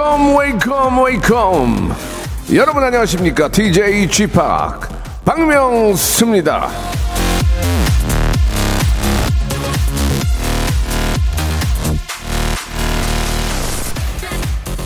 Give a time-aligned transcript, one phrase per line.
[0.00, 1.94] Welcome, welcome, welcome.
[2.54, 3.48] 여러분 안녕하십니까?
[3.48, 4.32] DJ Chip
[5.26, 6.70] 박명수입니다.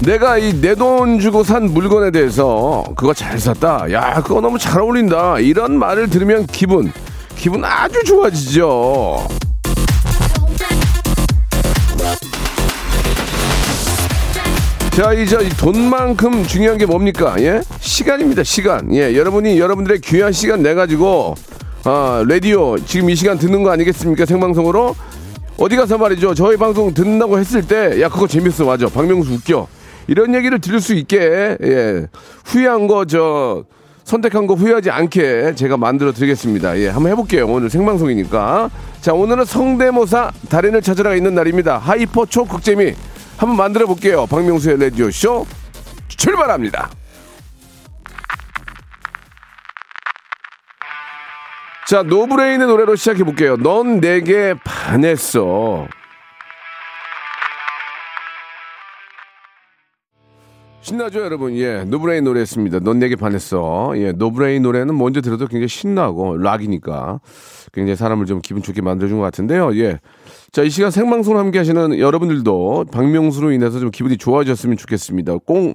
[0.01, 3.91] 내가 이 내 돈 주고 산 물건에 대해서 그거 잘 샀다.
[3.92, 5.39] 야, 그거 너무 잘 어울린다.
[5.39, 6.92] 이런 말을 들으면 기분,
[7.37, 9.28] 기분 아주 좋아지죠.
[14.97, 17.34] 자, 이제 이 돈만큼 중요한 게 뭡니까?
[17.41, 17.61] 예?
[17.81, 18.95] 시간입니다, 시간.
[18.95, 21.34] 예, 여러분이 여러분들의 귀한 시간 내가지고,
[21.83, 24.25] 아, 라디오, 지금 이 시간 듣는 거 아니겠습니까?
[24.25, 24.95] 생방송으로?
[25.56, 26.34] 어디 가서 말이죠.
[26.34, 28.67] 저희 방송 듣는다고 했을 때, 야, 그거 재밌어.
[28.67, 28.87] 맞아.
[28.87, 29.67] 박명수 웃겨.
[30.06, 32.06] 이런 얘기를 들을 수 있게, 예.
[32.45, 33.65] 후회한 거, 저,
[34.05, 36.78] 선택한 거 후회하지 않게 제가 만들어 드리겠습니다.
[36.78, 37.48] 예, 한번 해볼게요.
[37.48, 38.70] 오늘 생방송이니까.
[39.00, 41.78] 자, 오늘은 성대모사 달인을 찾으러 있는 날입니다.
[41.78, 42.95] hyper 초극재미
[43.37, 44.27] 한번 만들어 볼게요.
[44.27, 45.47] 박명수의 라디오 쇼
[46.09, 46.91] 출발합니다.
[51.87, 53.57] 자, 노브레인의 노래로 시작해 볼게요.
[53.57, 55.87] 넌 내게 반했어.
[60.81, 61.55] 신나죠, 여러분?
[61.57, 62.79] 예, 노브레인 노래였습니다.
[62.79, 63.93] 넌 내게 반했어.
[63.97, 67.21] 예, 노브레인 노래는 언제 들어도 굉장히 신나고 락이니까
[67.73, 69.75] 굉장히 사람을 좀 기분 좋게 만들어준 것 같은데요.
[69.77, 69.99] 예.
[70.55, 75.38] 자, 이 시간 생방송 함께 하시는 여러분들도 박명수로 인해서 좀 기분이 좋아졌으면 좋겠습니다.
[75.38, 75.74] 꽁,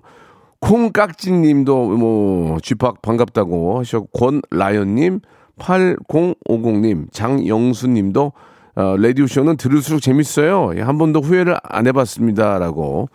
[0.61, 5.19] 콩깍지 님도 뭐, 쥐팍 반갑다고 하셨고, 권라연 님,
[5.57, 8.31] 8050 님, 장영수 님도
[8.75, 10.71] 어, 라디오쇼는 들을수록 재밌어요.
[10.77, 13.09] 예, 한 번도 후회를 안 해봤습니다 라고.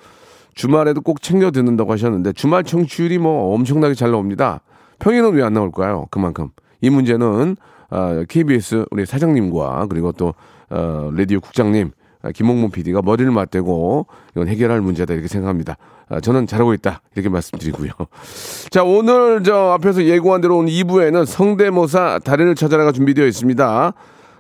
[0.55, 4.61] 주말에도 꼭 챙겨 듣는다고 하셨는데 주말 청취율이 뭐 엄청나게 잘 나옵니다.
[4.99, 6.09] 평일은 왜 안 나올까요?
[6.11, 6.51] 그만큼
[6.83, 7.57] 이 문제는
[7.91, 10.35] 어, KBS 우리 사장님과 그리고 또
[10.71, 11.93] 어, 라디오 국장님
[12.23, 15.77] 아, 김홍문 PD가 머리를 맞대고 이건 해결할 문제다 이렇게 생각합니다.
[16.09, 17.91] 아, 저는 잘하고 있다 이렇게 말씀드리고요.
[18.71, 23.93] 자 오늘 저 앞에서 예고한 대로 온 2부에는 성대모사 달인을 찾아라가 준비되어 있습니다.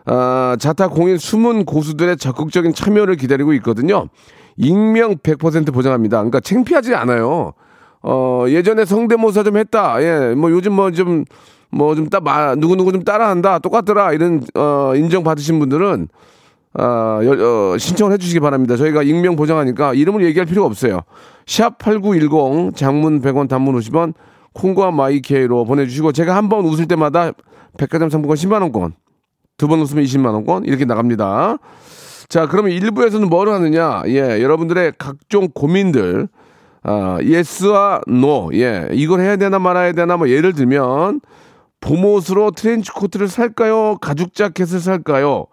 [0.06, 4.08] 아, 자타 공인 숨은 고수들의 적극적인 참여를 기다리고 있거든요.
[4.56, 6.18] 익명 100% 보장합니다.
[6.18, 7.52] 그러니까 창피하지 않아요.
[8.02, 10.02] 어, 예전에 성대모사 좀 했다.
[10.02, 11.24] 예, 뭐 요즘 뭐 좀,
[11.74, 13.58] 뭐 좀 따, 마, 누구누구 좀 따라한다.
[13.58, 14.12] 똑같더라.
[14.12, 16.08] 이런, 어, 인정 받으신 분들은,
[16.78, 18.76] 어, 어, 신청을 해주시기 바랍니다.
[18.76, 21.00] 저희가 익명 보장하니까 이름을 얘기할 필요가 없어요.
[21.46, 24.14] 샵 8910 장문 100원 단문 50원
[24.54, 27.32] 콩과 마이케이로 보내주시고 제가 한 번 웃을 때마다
[27.76, 28.92] 백화점 상품권 10만원권
[29.56, 31.58] 두 번 웃으면 20만원권 이렇게 나갑니다.
[32.28, 34.02] 자, 그러면 1부에서는 뭘 하느냐?
[34.06, 36.28] 예, 여러분들의 각종 고민들,
[36.82, 41.20] 아, yes와 no, 예, 이걸 해야 되나 말아야 되나, 뭐, 예를 들면,
[41.84, 43.98] 봄옷으로 트렌치 코트를 살까요?
[44.00, 45.46] 가죽 자켓을 살까요?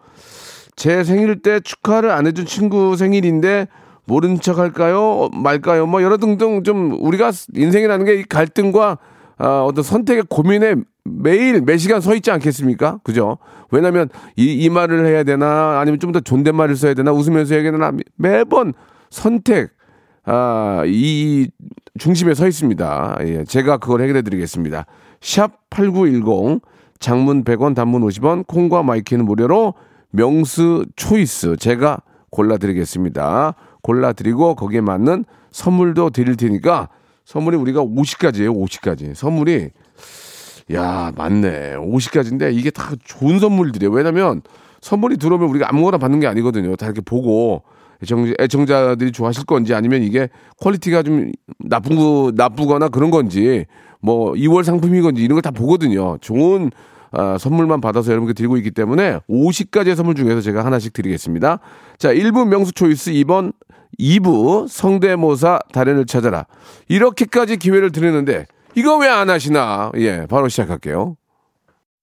[0.77, 3.67] 제 생일 때 축하를 안 해준 친구 생일인데,
[4.05, 5.29] 모른 척 할까요?
[5.33, 5.85] 말까요?
[5.85, 8.97] 뭐, 여러 등등 좀, 우리가 인생이라는 게이 갈등과,
[9.37, 12.99] 아, 어떤 선택의 고민에 매일 매 시간 서 있지 않겠습니까?
[13.03, 13.37] 그죠?
[13.71, 17.91] 왜냐면 이, 이 말을 해야 되나 아니면 좀 더 존댓말을 써야 되나 웃으면서 해야 되나
[18.17, 18.73] 매번
[19.09, 19.71] 선택
[20.25, 21.49] 아, 이
[21.97, 23.17] 중심에 서 있습니다.
[23.21, 24.85] 예, 제가 그걸 해결해 드리겠습니다.
[25.21, 26.61] 샵 8910
[26.99, 29.73] 장문 100원 단문 50원 콩과 마이케이는 무료로
[30.11, 31.99] 명수 choice 제가
[32.29, 33.55] 골라 드리겠습니다.
[33.81, 36.89] 골라 드리고 거기에 맞는 선물도 드릴 테니까
[37.25, 38.53] 선물이 우리가 50가지예요.
[38.53, 39.15] 50가지.
[39.15, 39.69] 선물이
[40.73, 41.75] 야, 맞네.
[41.75, 43.91] 50가지인데 이게 다 좋은 선물들이에요.
[43.91, 44.41] 왜냐면
[44.81, 46.75] 선물이 들어오면 우리가 아무거나 받는 게 아니거든요.
[46.75, 47.63] 다 이렇게 보고
[48.03, 50.29] 애청, 애청자들이 좋아하실 건지 아니면 이게
[50.59, 51.31] quality가 좀
[51.69, 53.65] 거, 나쁘거나 그런 건지
[54.01, 56.17] 뭐 이월 상품인 건지 이런 걸 다 보거든요.
[56.21, 56.71] 좋은
[57.13, 61.59] 아, 선물만 받아서 여러분께 드리고 있기 때문에 50가지의 선물 중에서 제가 하나씩 드리겠습니다.
[61.97, 63.51] 자, 1부 명수 choice 2번
[63.99, 66.45] 2부 성대모사 달인을 찾아라.
[66.87, 69.91] 이렇게까지 기회를 드리는데 이거 왜 안 하시나?
[69.97, 71.17] 예, 바로 시작할게요.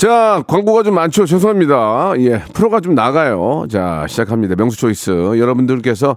[0.00, 1.26] 자, 광고가 좀 많죠.
[1.26, 2.14] 죄송합니다.
[2.20, 3.66] 예, 프로가 좀 나가요.
[3.70, 4.54] 자, 시작합니다.
[4.56, 5.10] 명수 초이스.
[5.38, 6.16] 여러분들께서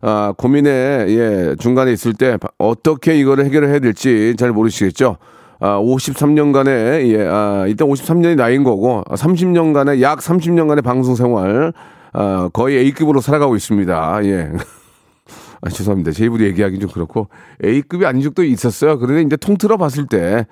[0.00, 5.18] 아, 고민에 예, 중간에 있을 때 어떻게 이거를 해결을 해야 될지 잘 모르시겠죠.
[5.60, 11.74] 아, 53년간의, 예, 아, 일단 53년이 나이인 거고, 30년간의, 약 30년간의 방송 생활,
[12.14, 14.20] 아, 거의 A급으로 살아가고 있습니다.
[14.24, 14.52] 예.
[15.60, 16.12] 아, 죄송합니다.
[16.12, 17.28] 제 입으로 얘기하기 좀 그렇고,
[17.62, 18.98] A급이 아닌 적도 있었어요.
[18.98, 20.46] 그런데 이제 통틀어 봤을 때,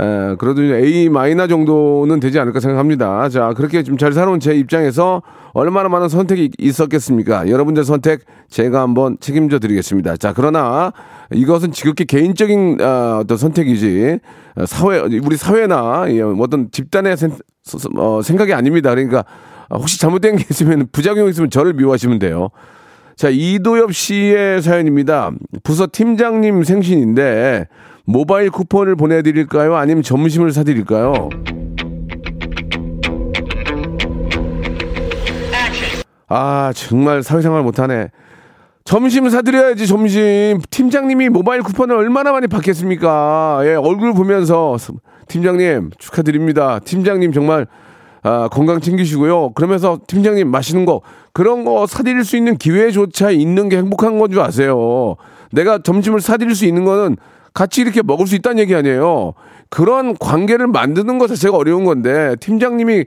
[0.00, 3.28] 에, 그래도 A 마이너 정도는 되지 않을까 생각합니다.
[3.28, 5.22] 자, 그렇게 좀 잘 살아온 제 입장에서
[5.54, 7.48] 얼마나 많은 선택이 있었겠습니까?
[7.48, 10.16] 여러분들 선택 제가 한번 책임져 드리겠습니다.
[10.16, 10.92] 자, 그러나
[11.32, 14.20] 이것은 지극히 개인적인 어, 어떤 선택이지
[14.66, 17.32] 사회 우리 사회나 예, 어떤 집단의 생,
[17.96, 18.90] 어, 생각이 아닙니다.
[18.90, 19.24] 그러니까
[19.70, 22.50] 혹시 잘못된 게 있으면 부작용 있으면 저를 미워하시면 돼요.
[23.16, 25.32] 자, 이도엽 씨의 사연입니다.
[25.64, 27.66] 부서 팀장님 생신인데
[28.12, 29.76] 모바일 쿠폰을 보내드릴까요?
[29.76, 31.28] 아니면 점심을 사드릴까요?
[36.26, 38.08] 아, 정말 사회생활 못하네.
[38.84, 40.60] 점심 사드려야지, 점심.
[40.70, 43.60] 팀장님이 모바일 쿠폰을 얼마나 많이 받겠습니까?
[43.64, 44.78] 예, 얼굴 보면서.
[45.28, 46.78] 팀장님, 축하드립니다.
[46.78, 47.66] 팀장님 정말,
[48.22, 49.50] 아, 건강 챙기시고요.
[49.52, 51.02] 그러면서 팀장님 맛있는 거,
[51.34, 55.16] 그런 거 사드릴 수 있는 기회조차 있는 게 행복한 건 줄 아세요.
[55.52, 57.16] 내가 점심을 사드릴 수 있는 거는
[57.54, 59.34] 같이 이렇게 먹을 수 있다는 얘기 아니에요.
[59.70, 63.04] 그런 관계를 만드는 것 자체가 어려운 건데, 팀장님이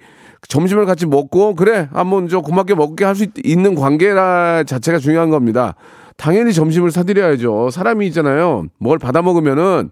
[0.47, 5.75] 점심을 같이 먹고 그래 한번 저 고맙게 먹게 할 수 있는 관계라 자체가 중요한 겁니다.
[6.17, 7.69] 당연히 점심을 사드려야죠.
[7.71, 8.65] 사람이 있잖아요.
[8.77, 9.91] 뭘 받아 먹으면은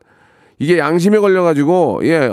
[0.59, 2.29] 이게 양심에 걸려가지고 예.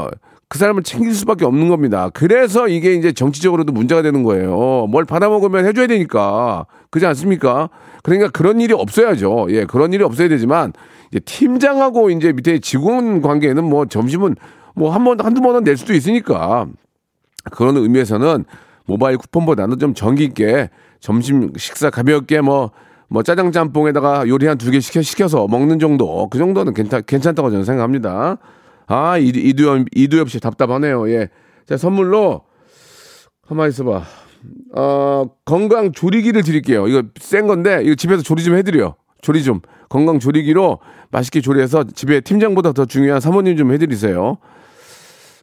[0.48, 2.08] 그 사람을 챙길 수밖에 없는 겁니다.
[2.14, 4.86] 그래서 이게 이제 정치적으로도 문제가 되는 거예요.
[4.88, 6.66] 뭘 받아 먹으면 해줘야 되니까.
[6.90, 7.68] 그렇지 않습니까?
[8.02, 9.46] 그러니까 그런 일이 없어야죠.
[9.50, 10.72] 예, 그런 일이 없어야 되지만,
[11.10, 14.36] 이제 팀장하고 이제 밑에 직원 관계는 뭐 점심은
[14.74, 16.66] 뭐 한 번, 한두 번은 낼 수도 있으니까.
[17.52, 18.44] 그런 의미에서는
[18.86, 20.68] 모바일 쿠폰보다는 좀 정기 있게
[21.00, 22.72] 점심 식사 가볍게 뭐,
[23.08, 26.28] 뭐 짜장 짬뽕에다가 요리 한 두 개 시켜, 시켜서 먹는 정도.
[26.28, 28.38] 그 정도는 괜찮, 괜찮다고 저는 생각합니다.
[28.88, 31.08] 아, 이, 이두엽, 이두엽 씨 답답하네요.
[31.10, 31.28] 예.
[31.66, 32.42] 자, 선물로,
[33.48, 34.02] 가만히 있어봐.
[34.76, 36.86] 어, 건강 조리기를 드릴게요.
[36.86, 38.94] 이거 센 건데, 이거 집에서 조리 좀 해드려.
[39.22, 39.60] 조리 좀.
[39.88, 40.78] 건강 조리기로
[41.10, 44.38] 맛있게 조리해서 집에 팀장보다 더 중요한 사모님 좀 해드리세요.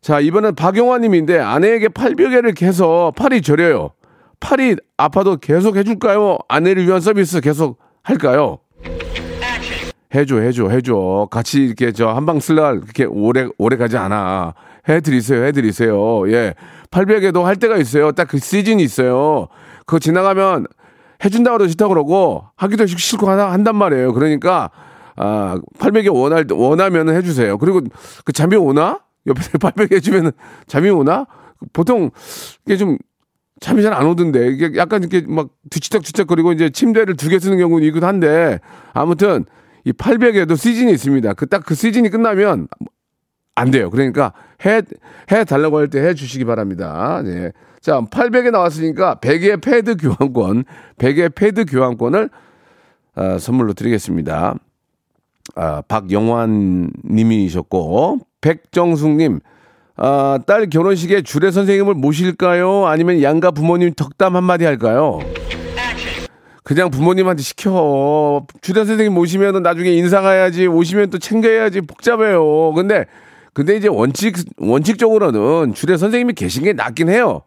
[0.01, 3.92] 자, 이번엔 박용화 님인데 아내에게 팔베개를 해서 팔이 저려요.
[4.40, 6.38] 팔이 아파도 계속 해줄까요?
[6.50, 8.60] 아내를 위한 서비스 계속 할까요?
[10.13, 11.28] 해줘, 해줘, 해줘.
[11.31, 14.54] 같이 이렇게 저 한방 쓸날 그렇게 오래, 오래 가지 않아.
[14.88, 16.30] 해드리세요, 해드리세요.
[16.31, 16.54] 예.
[16.92, 18.12] 팔베개도 할 때가 있어요.
[18.12, 19.48] 딱 그 시즌이 있어요.
[19.86, 20.68] 그거 지나가면
[21.23, 24.13] 해준다고 해도 싫다고 그러고 하기도 싫고 하나, 한단 말이에요.
[24.13, 24.69] 그러니까,
[25.15, 27.57] 아, 팔베개 원할, 원하면 해주세요.
[27.57, 27.81] 그리고
[28.25, 28.99] 그 잠이 오나?
[29.27, 30.31] 옆에서 팔베개 해주면
[30.67, 31.25] 잠이 오나?
[31.71, 32.09] 보통
[32.65, 32.97] 이게 좀
[33.61, 37.57] 잠이 잘 안 오던데 이게 약간 이렇게 막 뒤치닥뒤치닥 거리고 이제 침대를 두 개 쓰는
[37.57, 38.59] 경우는 있기도 한데
[38.93, 39.45] 아무튼
[39.85, 41.33] 이 팔베개도 시즌이 있습니다.
[41.35, 42.67] 그 딱그 그 시즌이 끝나면
[43.55, 43.89] 안 돼요.
[43.89, 44.33] 그러니까
[44.65, 44.81] 해,
[45.31, 47.21] 해 달라고 할 때 해 주시기 바랍니다.
[47.23, 47.51] 네.
[47.83, 50.63] 자, 800에 나왔으니까 베개 패드 교환권,
[50.97, 52.30] 베개 패드 교환권을
[53.15, 54.56] 어, 선물로 드리겠습니다.
[55.56, 59.41] 아, 박영환 님이셨고, 백정숙 님,
[59.97, 62.87] 아, 딸 결혼식에 주례 선생님을 모실까요?
[62.87, 65.19] 아니면 양가 부모님 덕담 한마디 할까요?
[66.63, 68.45] 그냥 부모님한테 시켜.
[68.61, 72.71] 주례 선생님 모시면 나중에 인사 가야지, 오시면 또 챙겨야지, 복잡해요.
[72.71, 73.07] 근데,
[73.52, 77.42] 근데 이제 원칙, 원칙적으로는 주례 선생님이 계신 게 낫긴 해요.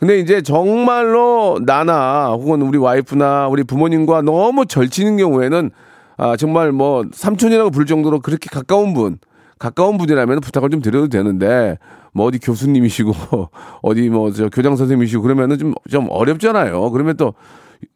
[0.00, 5.70] 근데 이제 정말로 나나 혹은 우리 와이프나 우리 부모님과 너무 절치는 경우에는
[6.16, 9.18] 아, 정말 뭐 삼촌이라고 부를 정도로 그렇게 가까운 분,
[9.58, 11.78] 가까운 분이라면 부탁을 좀 드려도 되는데
[12.12, 13.12] 뭐 어디 교수님이시고
[13.82, 16.90] 어디 뭐 저 교장 선생님이시고 그러면은 좀 좀 어렵잖아요.
[16.92, 17.34] 그러면 또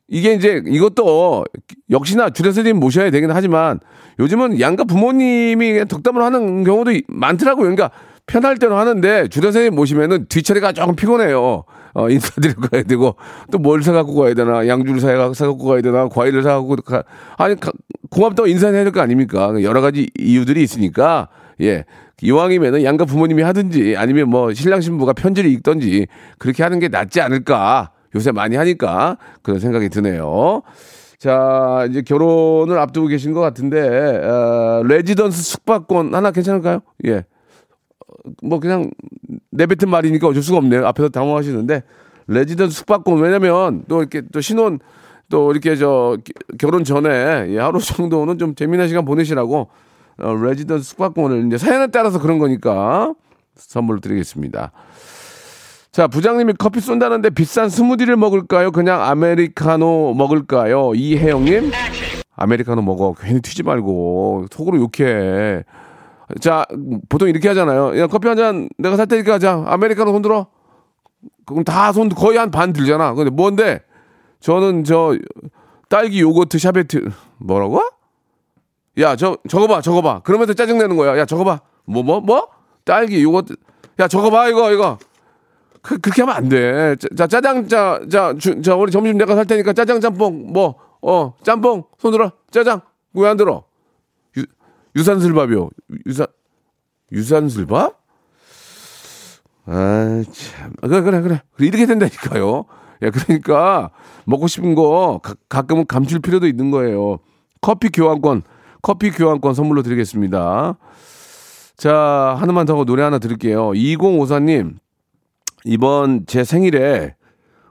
[0.09, 1.45] 이게 이제 이것도
[1.91, 3.81] 역시나 주례 선생님 모셔야 되긴 하지만
[4.19, 7.63] 요즘은 양가 부모님이 덕담을 하는 경우도 많더라고요.
[7.75, 7.91] 그러니까
[8.27, 11.65] 편할 때는 하는데 주례 선생님 모시면은 뒤처리가 조금 피곤해요.
[11.97, 13.15] 어, 인사드리고 가야 되고
[13.53, 17.05] 또 뭘 사갖고 가야 되나 양주를 사갖고 가야 되나 과일을 사갖고 가
[17.37, 17.71] 아니 가,
[18.11, 19.53] 고맙다고 인사해야 될 거 아닙니까?
[19.63, 21.29] 여러 가지 이유들이 있으니까
[21.61, 21.85] 예.
[22.23, 26.07] 이왕이면은 양가 부모님이 하든지 아니면 뭐 신랑 신부가 편지를 읽던지
[26.39, 27.91] 그렇게 하는 게 낫지 않을까.
[28.15, 30.63] 요새 많이 하니까 그런 생각이 드네요.
[31.19, 36.81] 자, 이제 결혼을 앞두고 계신 것 같은데, 어, 레지던스 숙박권 하나 괜찮을까요?
[37.07, 37.25] 예.
[38.43, 38.91] 뭐 그냥
[39.51, 40.87] 내뱉은 말이니까 어쩔 수가 없네요.
[40.87, 41.83] 앞에서 당황하시는데,
[42.27, 44.79] 레지던스 숙박권, 왜냐면 또 이렇게 또 신혼
[45.29, 46.17] 또 이렇게 저
[46.59, 49.69] 결혼 전에 예, 하루 정도는 좀 재미난 시간 보내시라고
[50.19, 53.15] 어, 레지던스 숙박권을 이제 사연에 따라서 그런 거니까
[53.57, 54.73] 선물로 드리겠습니다.
[55.93, 58.73] 자, 부장님이 커피 쏜다는데 비싼 스무디를 먹을까요?
[58.73, 60.93] 그냥 아메리카노 먹을까요?
[60.95, 61.71] 이혜영님?
[62.35, 63.15] 아메리카노 먹어.
[63.17, 64.47] 괜히 튀지 말고.
[64.51, 65.63] 속으로 욕해.
[66.41, 66.65] 자,
[67.09, 67.99] 보통 이렇게 하잖아요.
[67.99, 70.47] 야, 커피 한 잔 내가 살 테니까 자, 아메리카노 손 들어.
[71.47, 73.15] 그럼 다 손 거의 한 반 들잖아.
[73.15, 73.83] 근데 뭔데?
[74.41, 75.17] 저는 저
[75.89, 77.83] 딸기 요거트 샤베트 뭐라고?
[78.99, 79.81] 야, 저 저거 봐.
[79.81, 80.21] 저거 봐.
[80.25, 81.17] 그러면서 짜증 내는 거야.
[81.19, 81.61] 야, 저거 봐.
[81.85, 82.49] 뭐 뭐 뭐?
[82.85, 83.57] 딸기 요거트
[84.01, 84.49] 야, 저거 봐.
[84.49, 84.99] 이거 이거.
[85.83, 86.97] 그, 그렇게 하면 안 돼.
[87.17, 91.35] 자, 짜장, 자, 자, 주, 자, 우리 점심 내가 살 테니까 짜장 짬뽕, 뭐, 어,
[91.43, 92.33] 짬뽕, 손 들어.
[92.51, 92.81] 짜장.
[93.13, 93.65] 왜 안 들어?
[94.97, 95.71] 유, 유산슬밥이요.
[96.07, 96.27] 유산,
[97.13, 97.99] 유산슬밥?
[99.67, 100.73] 아, 참.
[100.83, 101.43] 아, 그래, 그래, 그래.
[101.59, 102.65] 이렇게 된다니까요.
[103.03, 103.91] 야, 그러니까
[104.25, 107.19] 먹고 싶은 거 가, 가끔은 감출 필요도 있는 거예요.
[107.61, 108.43] 커피 교환권,
[108.83, 110.77] 커피 교환권 선물로 드리겠습니다.
[111.77, 113.71] 자, 하나만 더 노래 하나 들을게요.
[113.71, 114.77] 2054님,
[115.65, 117.15] 이번 제 생일에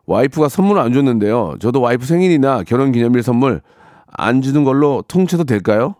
[0.05, 1.55] 와이프가 선물을 안 줬는데요.
[1.59, 3.61] 저도 와이프 생일이나 결혼 기념일 선물
[4.07, 5.95] 안 주는 걸로 통째도 될까요?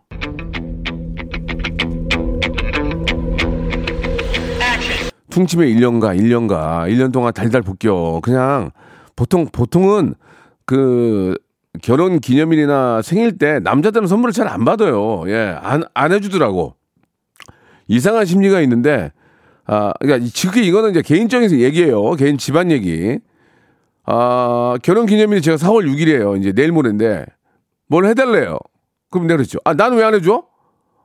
[5.34, 8.20] 퉁치면 1년가, 1년가, 1년 동안 달달 볶여.
[8.22, 8.70] 그냥
[9.16, 10.13] 보통, 보통은
[10.66, 11.36] 그
[11.82, 15.24] 결혼 기념일이나 생일 때 남자들은 선물을 잘 안 받아요.
[15.28, 16.75] 예, 안, 안 해주더라고.
[17.88, 19.12] 이상한 심리가 있는데,
[19.66, 22.12] 아, 그러니까 지금 이거는 이제 개인적인 얘기예요.
[22.12, 23.18] 개인 집안 얘기.
[24.06, 26.40] 아, 결혼 기념일이 제가 4월 6일이에요.
[26.40, 27.25] 이제 내일 모레인데
[27.88, 28.60] 뭘 해달래요.
[29.10, 29.58] 그럼 내가 그랬죠.
[29.66, 30.44] 아, 나는 왜 안 해줘?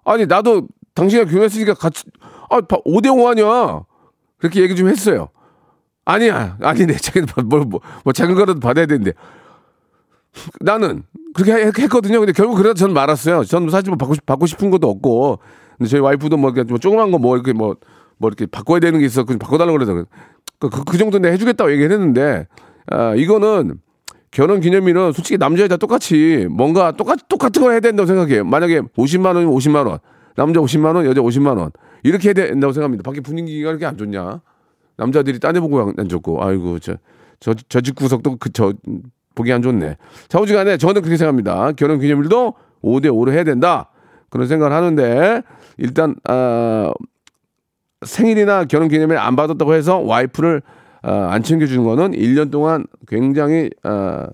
[0.04, 2.04] 아니, 나도 당신과 결혼했으니까 같이,
[2.50, 3.84] 아, 5대5 아니야.
[4.38, 5.28] 그렇게 얘기 좀 했어요.
[6.04, 6.56] 아니야.
[6.62, 6.96] 아니네.
[6.96, 9.12] 자기는 뭐, 뭐, 뭐 작은 거라도 받아야 되는데.
[10.60, 11.02] 나는
[11.34, 12.20] 그렇게 했 거든요.
[12.20, 13.44] 근데 결국 그래도 저는 말았어요.
[13.44, 15.40] 저는 사실 뭐 받고, 싶, 받고 싶은 것도 없고.
[15.76, 17.76] 근데 저희 와이프도 뭐, 뭐 조그만 거 뭐 이렇게 뭐,
[18.18, 19.24] 뭐 이렇게 바꿔야 되는 게 있어.
[19.24, 20.04] 그 바꿔달라고 그래서.
[20.58, 22.46] 그, 그, 그 정도 내가 해주겠다고 얘기를 했는데,
[22.90, 23.80] 아, 이거는
[24.30, 28.44] 결혼 기념일은 솔직히 남자 여자 똑같이 뭔가 똑같 똑같은 거 해야 된다고 생각해요.
[28.44, 29.98] 만약에 50만 원이면 50만 원,
[30.36, 31.70] 남자 50만 원, 여자 50만 원
[32.02, 33.02] 이렇게 해야 된다고 생각합니다.
[33.02, 34.40] 밖에 분위기가 이렇게 안 좋냐?
[34.96, 36.96] 남자들이 딴 데 보고 안 좋고, 아이고 저
[37.40, 38.72] 저 저 집 구석도 그 저
[39.36, 39.96] 보기 안 좋네.
[40.28, 41.72] 자우지간에 저는 그렇게 생각합니다.
[41.72, 43.90] 결혼 기념일도 5대 5로 해야 된다
[44.30, 45.42] 그런 생각을 하는데
[45.76, 46.92] 일단 아,
[48.04, 50.62] 생일이나 결혼 기념일 안 받았다고 해서 와이프를
[51.04, 54.26] 어, 안 챙겨주는 거는 1년 동안 굉장히 어,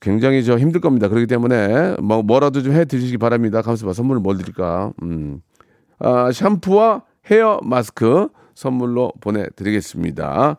[0.00, 1.08] 굉장히 저 힘들 겁니다.
[1.08, 3.62] 그렇기 때문에 뭐 뭐라도 좀 해 드시기 바랍니다.
[3.62, 3.94] 감사합니다.
[3.96, 4.92] 선물을 뭘 드릴까?
[5.02, 5.40] 음.
[5.98, 10.56] 아, 샴푸와 헤어 마스크 선물로 보내드리겠습니다.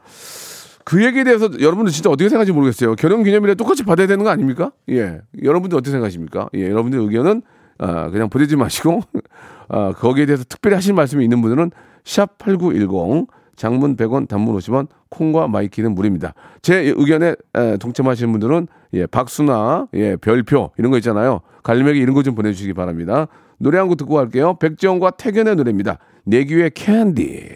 [0.84, 2.96] 그 얘기에 대해서 여러분들 진짜 어떻게 생각하는지 모르겠어요.
[2.96, 4.72] 결혼 기념일에 똑같이 받아야 되는 거 아닙니까?
[4.90, 5.20] 예.
[5.44, 6.50] 여러분들 어떻게 생각하십니까?
[6.56, 6.70] 예.
[6.70, 7.42] 여러분들 의견은
[7.80, 9.02] 아, 그냥 보내지 마시고
[9.70, 11.72] 아, 거기에 대해서 특별히 하실 말씀이 있는 분들은
[12.06, 13.28] 샵 8910
[13.58, 16.34] 장문 100원, 단문 50원, 콩과 마이K는 무료입니다.
[16.62, 21.42] 제 의견에 에, 동참하시는 분들은 예, 박수나 예, 별표 이런 거 있잖아요.
[21.64, 23.28] 갈매기 이런 거 좀 보내주시기 바랍니다.
[23.60, 24.56] 노래 한 곡 듣고 갈게요.
[24.60, 25.98] 백지영과 택연의 노래입니다.
[26.26, 27.56] 내 귀에 캔디.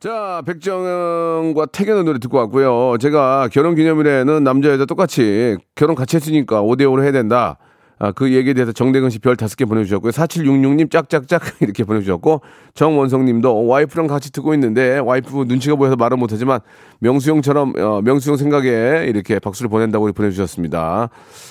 [0.00, 2.96] 자, 백지영과 택연의 노래 듣고 왔고요.
[2.98, 7.58] 제가 결혼 기념일에는 남자 여자 똑같이 결혼 같이 했으니까 5대 5로 해야 된다.
[8.02, 10.10] 아, 그 얘기에 대해서 정대근 씨 별 다섯 개 보내주셨고요.
[10.10, 12.40] 4766님 짝짝짝 이렇게 보내주셨고,
[12.74, 16.60] 정원성 님도 와이프랑 같이 듣고 있는데, 와이프 눈치가 보여서 말은 못하지만,
[17.00, 21.10] 명수형처럼, 어, 명수형 생각에 이렇게 박수를 보낸다고 보내주셨습니다.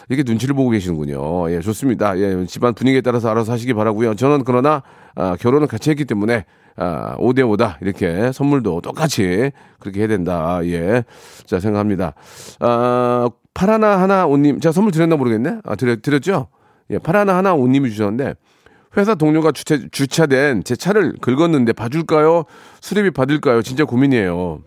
[0.09, 1.51] 이렇게 눈치를 보고 계시는군요.
[1.51, 2.17] 예, 좋습니다.
[2.17, 4.81] 예, 집안 분위기에 따라서 알아서 하시기 바라고요 저는 그러나,
[5.15, 7.75] 아, 결혼을 같이 했기 때문에, 아, 5대5다.
[7.81, 10.61] 이렇게 선물도 똑같이 그렇게 해야 된다.
[10.63, 11.03] 예.
[11.45, 12.13] 자, 생각합니다.
[12.59, 13.29] 아,
[13.59, 15.57] 파라나 하나 옷님, 제가 선물 드렸나 모르겠네?
[15.65, 16.47] 아, 드렸, 드렸죠?
[16.91, 18.35] 예, 파라나 하나 옷님이 주셨는데,
[18.95, 22.45] 회사 동료가 주차, 주차된 제 차를 긁었는데 봐줄까요?
[22.79, 23.61] 수리비 받을까요?
[23.61, 24.61] 진짜 고민이에요.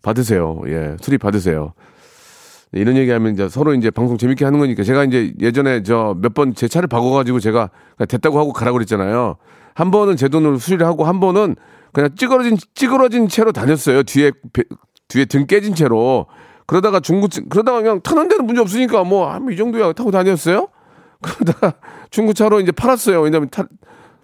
[0.00, 0.62] 받으세요.
[0.68, 1.74] 예, 수리비 받으세요.
[2.72, 6.54] 이런 얘기하면 이제 서로 이제 방송 재밌게 하는 거니까 제가 이제 예전에 저 몇 번
[6.54, 7.68] 제 차를 바꿔가지고 제가
[8.08, 9.36] 됐다고 하고 가라고 그랬잖아요.
[9.74, 11.56] 한 번은 제 돈으로 수리를 하고 한 번은
[11.92, 14.02] 그냥 찌그러진 찌그러진 채로 다녔어요.
[14.04, 14.32] 뒤에
[15.08, 16.26] 뒤에 등 깨진 채로
[16.70, 20.68] 그러다가 중고 그러다가 그냥 타는 데는 문제 없으니까 뭐한이 정도야 타고 다녔어요.
[21.20, 21.74] 그러다가
[22.10, 23.20] 중고차로 이제 팔았어요.
[23.22, 23.64] 왜냐면 타,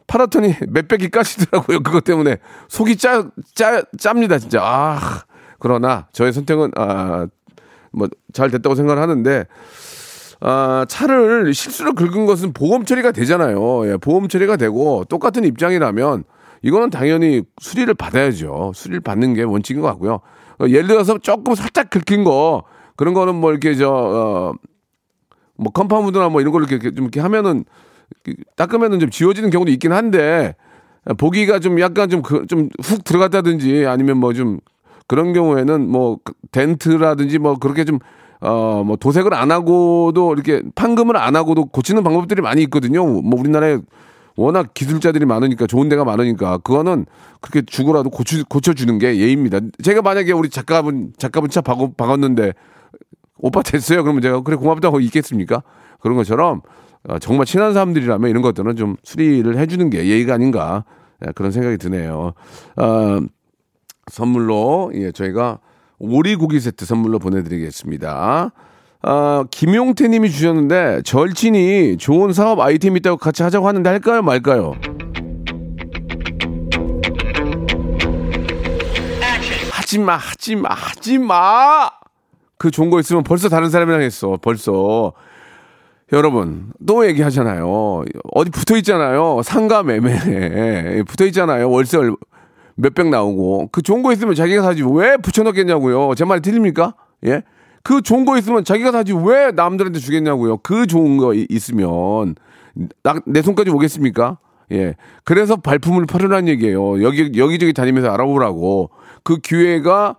[0.07, 1.81] 팔았더니 몇백이 까시더라고요.
[1.81, 2.37] 그것 때문에
[2.69, 4.61] 속이 짜, 짜, 짭니다, 진짜.
[4.63, 5.25] 아,
[5.59, 7.27] 그러나 저의 선택은, 아,
[7.91, 9.47] 뭐, 잘 됐다고 생각을 하는데,
[10.39, 13.91] 아, 차를 실수로 긁은 것은 보험 처리가 되잖아요.
[13.91, 16.23] 예, 보험 처리가 되고 똑같은 입장이라면
[16.63, 18.71] 이거는 당연히 수리를 받아야죠.
[18.73, 20.21] 수리를 받는 게 원칙인 것 같고요.
[20.61, 22.65] 어, 예를 들어서 조금 살짝 긁힌 거
[22.97, 24.55] 그런 거는 뭐 이렇게 저 어,
[25.57, 27.65] 뭐 compound나 뭐 이런 걸 이렇게 좀 이렇게 하면은
[28.57, 30.55] 닦으면은 좀 지워지는 경우도 있긴 한데
[31.19, 34.59] 보기가 좀 약간 좀 좀 훅 들어갔다든지 아니면 뭐 좀
[35.09, 37.99] 그런 경우에는 뭐 그 dent라든지 뭐 그렇게 좀
[38.41, 43.07] 어, 뭐 도색을 안 하고도 이렇게 판금을 안 하고도 고치는 방법들이 많이 있거든요.
[43.07, 43.79] 뭐 우리나라에
[44.37, 47.07] 워낙 기술자들이 많으니까 좋은 데가 많으니까 그거는
[47.41, 49.61] 그렇게 죽으라도 고쳐 고쳐주는 게 예입니다.
[49.83, 52.53] 제가 만약에 우리 작가분 작가분 차 박았, 박았는데
[53.39, 54.03] 오빠 됐어요.
[54.03, 55.63] 그러면 제가 그래 고맙다고 있겠습니까?
[56.01, 56.61] 그런 것처럼
[57.09, 60.85] 어, 정말 친한 사람들이라면 이런 것들은 좀 수리를 해주는 게 예의가 아닌가
[61.27, 62.35] 예, 그런 생각이 드네요.
[62.77, 63.21] 어,
[64.11, 65.61] 선물로 예 저희가
[65.99, 68.53] 오리고기 세트 선물로 보내드리겠습니다.
[69.09, 74.75] 아, 김용태 님이 주셨는데 절친이 좋은 사업 아이템 있다고 같이 하자고 하는데 할까요 말까요?
[79.71, 81.91] 하지마 하지마 하지마!
[82.59, 85.13] 그 좋은 거 있으면 벌써 다른 사람이랑 했어 벌써.
[86.13, 88.05] 여러분 또 얘기하잖아요.
[88.33, 89.41] 어디 붙어 있잖아요.
[89.45, 91.71] 상가 매매 붙어 있잖아요.
[91.71, 91.99] 월세
[92.75, 93.69] 몇백 나오고.
[93.71, 96.15] 그 좋은 거 있으면 자기가 사지 왜 붙여넣겠냐고요.
[96.17, 96.95] 제 말이 틀립니까?
[97.27, 97.45] 예?
[97.87, 100.57] 그 좋은 거 있으면 자기가 사지 왜 남들한테 주겠냐고요.
[100.57, 102.35] 그 좋은 거 있으면
[103.05, 104.39] 나, 내 손까지 오겠습니까?
[104.73, 104.97] 예.
[105.23, 107.01] 그래서 발품을 팔으라는 얘기예요.
[107.05, 108.91] 여기 여기저기 다니면서 알아보라고.
[109.23, 110.17] 그 기회가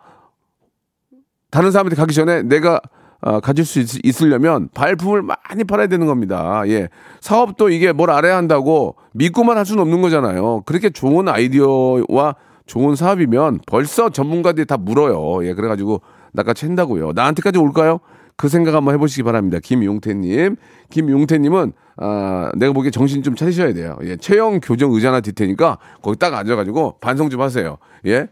[1.51, 2.79] 다른 사람한테 가기 전에 내가
[3.19, 6.63] 어, 가질 수 있, 으려면 발품을 많이 팔아야 되는 겁니다.
[6.67, 6.87] 예.
[7.19, 10.61] 사업도 이게 뭘 알아야 한다고 믿고만 할 수는 없는 거잖아요.
[10.65, 15.45] 그렇게 좋은 아이디어와 좋은 사업이면 벌써 전문가들이 다 물어요.
[15.45, 15.53] 예.
[15.53, 15.99] 그래가지고
[16.37, 17.13] 낚아챈다고요.
[17.13, 17.99] 나한테까지 올까요?
[18.37, 19.57] 그 생각 한번 해보시기 바랍니다.
[19.61, 20.55] 김용태님.
[20.91, 23.97] 김용태님은, 아, 내가 보기에 정신 좀 차리셔야 돼요.
[24.03, 27.77] 예, 채용 교정 의자나 뒷 테니까 거기 딱 앉아가지고 반성 좀 하세요.
[28.05, 28.27] 예.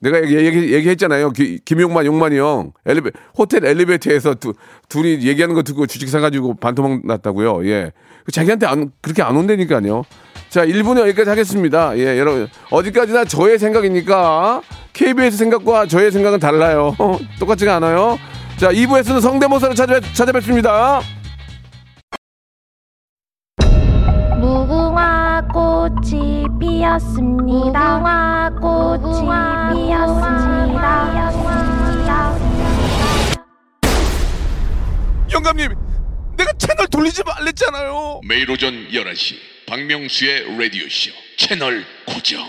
[0.00, 1.30] 내가 얘기, 얘기, 얘기했잖아요.
[1.30, 2.72] 기, 김용만, 용만이 형.
[2.86, 4.54] 엘리베, 호텔 엘리베이터에서 두,
[4.88, 7.66] 둘이 얘기하는 거 듣고 주식 사가지고 반토막 났다고요.
[7.66, 7.90] 예.
[8.30, 10.04] 자기한테 안, 그렇게 안 온다니까요.
[10.48, 11.96] 자, 1분에 여기까지 하겠습니다.
[11.98, 12.48] 예, 여러분.
[12.70, 14.62] 어디까지나 저의 생각이니까
[14.94, 16.96] KBS 생각과 저의 생각은 달라요.
[17.38, 18.18] 똑같지가 않아요.
[18.56, 21.00] 자, 2부에서는 성대모사를 찾아, 찾아뵙습니다.
[24.40, 27.98] 무궁화 꽃이 피었습니다.
[27.98, 29.28] 무궁화 꽃이
[29.86, 31.28] 피었습니다.
[35.30, 35.74] 영감님,
[36.38, 38.22] 내가 채널 돌리지 말랬잖아요.
[38.26, 42.42] 매일 오전 11시 박명수의 라디오쇼 채널 고정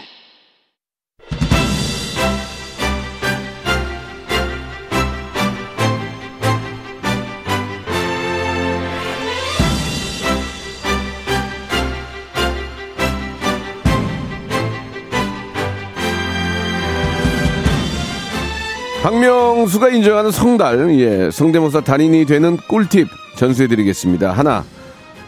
[19.04, 24.32] 박명수가 인정하는 성달, 예, 성대모사 달인이 되는 꿀팁 전수해드리겠습니다.
[24.32, 24.64] 하나,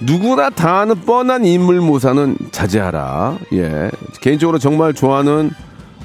[0.01, 3.37] 누구나 다 아는 뻔한 인물 모사는 자제하라.
[3.53, 5.51] 예, 개인적으로 정말 좋아하는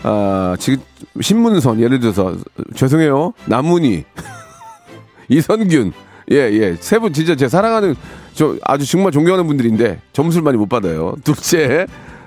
[0.03, 0.83] 아, 지금
[1.21, 2.35] 신문선 예를 들어서
[2.75, 4.05] 죄송해요 남문희
[5.29, 5.93] 이선균
[6.31, 7.95] 예 예 세 분 진짜 제 사랑하는
[8.35, 11.15] 저 아주 정말 존경하는 분들인데 점수를 많이 못 받아요.
[11.25, 11.87] 둘째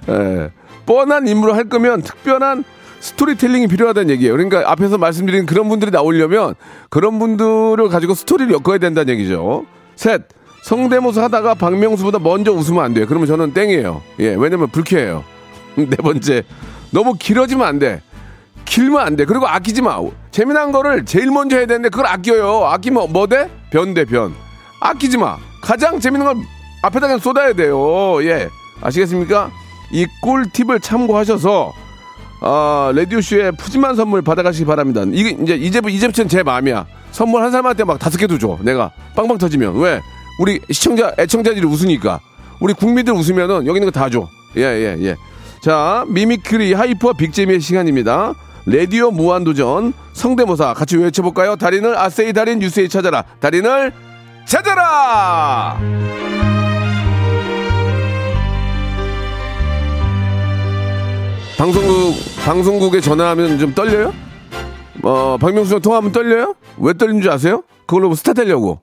[0.10, 0.52] 예,
[0.86, 2.64] 뻔한 인물을 할 거면 특별한
[3.00, 4.34] 스토리텔링이 필요하다는 얘기예요.
[4.34, 6.56] 그러니까 앞에서 말씀드린 그런 분들이 나오려면
[6.90, 9.66] 그런 분들을 가지고 스토리를 엮어야 된다는 얘기죠.
[9.96, 10.24] 셋,
[10.70, 13.08] 성대모사 하다가 박명수보다 먼저 웃으면 안 돼요.
[13.08, 14.04] 그러면 저는 땡이에요.
[14.20, 15.24] 예, 왜냐면 불쾌해요.
[15.76, 16.44] 네 번째,
[16.92, 18.04] 너무 길어지면 안 돼.
[18.66, 19.26] 길면 안 돼.
[19.26, 20.00] 그리고 아끼지 마.
[20.30, 22.68] 재미난 거를 제일 먼저 해야 되는데 그걸 아껴요.
[22.68, 23.50] 아끼면 뭐 돼?
[23.72, 24.36] 변 돼, 변.
[24.80, 25.38] 아끼지 마.
[25.60, 26.36] 가장 재밌는 걸
[26.84, 28.24] 앞에다 그냥 쏟아야 돼요.
[28.26, 28.48] 예.
[28.80, 29.50] 아시겠습니까?
[29.92, 31.74] 이 꿀팁을 참고하셔서
[32.42, 35.02] 아, 라디오쇼에 푸짐한 선물 받아가시기 바랍니다.
[35.12, 36.86] 이게 이제 이제부 이제부터는 제 마음이야.
[37.10, 38.60] 선물 한 사람한테 막 다섯 개도 줘.
[38.62, 40.00] 내가 빵빵 터지면 왜?
[40.40, 42.20] 우리 시청자 애청자들이 웃으니까
[42.60, 44.28] 우리 국민들 웃으면은 여기 있는 거 다 줘.
[44.58, 45.16] 예 예, 예.
[45.62, 48.34] 자 mimicry hyper big재미의 시간입니다.
[48.66, 51.56] 라디오 무한도전 성대모사 같이 외쳐볼까요?
[51.58, 53.24] 달인을 아세이 달인 뉴스에 찾아라.
[53.40, 53.92] 달인을
[54.46, 55.78] 찾아라.
[61.58, 64.14] 방송국 방송국에 전화하면 좀 떨려요?
[65.04, 66.56] 어 박명수랑 통화하면 떨려요?
[66.78, 67.64] 왜 떨리는 줄 아세요?
[67.86, 68.80] 그걸로 뭐 스타 되려고.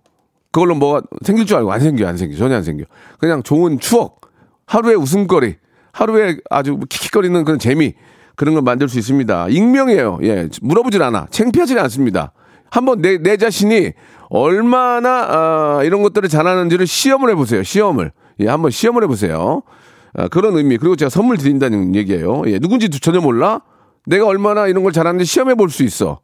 [0.57, 2.85] 그걸로 뭐가 생길 줄 알고 안 생겨 안 생겨 전혀 안 생겨.
[3.19, 4.23] 그냥 좋은 추억,
[4.65, 5.57] 하루의 웃음거리,
[5.93, 7.93] 하루의 아주 킥킥거리는 그런 재미
[8.37, 9.49] 그런 걸 만들 수 있습니다.
[9.51, 10.21] 익명이에요.
[10.23, 11.27] 예, 물어보질 않아.
[11.29, 12.33] 창피하지 않습니다.
[12.71, 13.93] 한번 내, 내 자신이
[14.31, 17.63] 얼마나 아, 이런 것들을 잘하는지를 시험을 해보세요.
[17.63, 18.13] 시험을.
[18.41, 19.61] 예, 한번 시험을 해보세요.
[20.15, 20.79] 아, 그런 의미.
[20.79, 22.45] 그리고 제가 선물 드린다는 얘기예요.
[22.47, 23.61] 예, 누군지 전혀 몰라?
[24.07, 26.21] 내가 얼마나 이런 걸 잘하는지 시험해 볼 수 있어.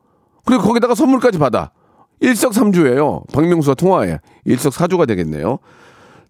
[0.46, 1.72] 그리고 거기다가 선물까지 받아.
[2.22, 3.24] 일석삼조예요.
[3.32, 4.18] 박명수와 통화해.
[4.44, 5.58] 일석사조가 되겠네요.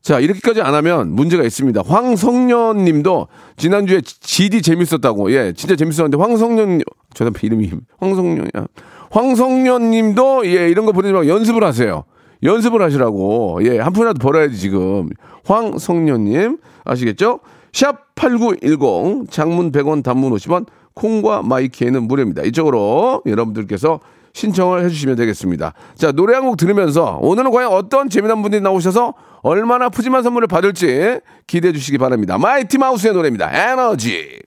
[0.00, 1.82] 자, 이렇게까지 안 하면 문제가 있습니다.
[1.86, 5.32] 황성년 님도 지난주에 GD 재밌었다고.
[5.32, 6.80] 예, 진짜 재밌었는데 황성년,
[7.14, 8.66] 저 사람 이름이 황성년이야.
[9.10, 12.04] 황성년 님도 예, 이런 거 보내지 말고 연습을 하세요.
[12.42, 13.60] 연습을 하시라고.
[13.62, 15.10] 예, 한 푼이라도 벌어야지 지금.
[15.44, 16.58] 황성년 님.
[16.84, 17.38] 아시겠죠?
[17.72, 22.42] 샵 8910 장문 100원 단문 50원 콩과 마이키에는 무료입니다.
[22.42, 24.00] 이쪽으로 여러분들께서
[24.32, 25.72] 신청을 해주시면 되겠습니다.
[25.94, 31.20] 자 노래 한 곡 들으면서 오늘은 과연 어떤 재미난 분들이 나오셔서 얼마나 푸짐한 선물을 받을지
[31.46, 32.38] 기대해 주시기 바랍니다.
[32.38, 33.50] 마이티 마우스의 노래입니다.
[33.72, 34.40] 에너지.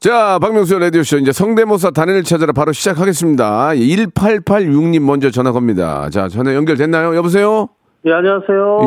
[0.00, 1.16] 자, 박명수의 라디오쇼.
[1.18, 3.70] 이제 성대모사 단연을 찾아라 바로 시작하겠습니다.
[3.70, 6.10] 1886님 먼저 전화 겁니다.
[6.10, 7.16] 자, 전화 연결됐나요?
[7.16, 7.68] 여보세요?
[8.04, 8.80] 예, 안녕하세요.